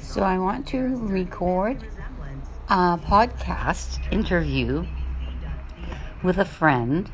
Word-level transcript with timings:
So 0.00 0.22
I 0.22 0.38
want 0.38 0.66
to 0.68 0.96
record 0.96 1.82
a 2.68 2.98
podcast 2.98 4.00
interview 4.12 4.86
with 6.22 6.38
a 6.38 6.44
friend 6.44 7.10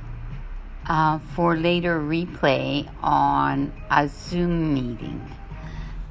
uh, 0.86 1.18
for 1.18 1.56
later 1.56 2.00
replay 2.00 2.88
on 3.02 3.72
a 3.90 4.08
Zoom 4.08 4.74
meeting. 4.74 5.30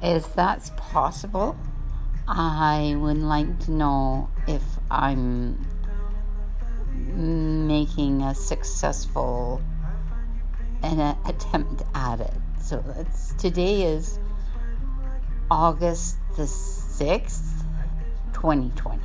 If 0.02 0.34
that's 0.34 0.70
possible, 0.76 1.56
I 2.26 2.94
would 2.98 3.18
like 3.18 3.58
to 3.66 3.70
know 3.72 4.30
if 4.46 4.62
I'm 4.90 5.66
making 7.16 8.22
a 8.22 8.34
successful 8.34 9.62
an 10.82 11.16
attempt 11.26 11.82
at 11.94 12.20
it. 12.20 12.34
So 12.60 12.82
today 13.38 13.82
is 13.82 14.18
August 15.50 16.18
the 16.36 16.42
6th, 16.42 17.64
2020. 18.34 19.00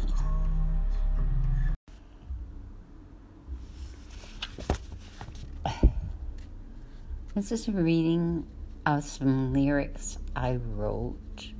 This 7.34 7.54
is 7.54 7.70
a 7.70 7.72
reading 7.72 8.46
of 8.86 9.06
some 9.06 9.54
lyrics 9.54 10.18
I 10.36 10.58
wrote 10.58 11.54